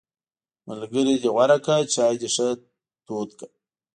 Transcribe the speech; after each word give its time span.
ملګری 0.67 1.15
دې 1.21 1.29
غوره 1.33 1.57
کړه، 1.65 1.77
چای 1.93 2.15
دې 2.21 2.29
ښه 2.35 2.47
تود 3.05 3.29
کړه! 3.39 3.47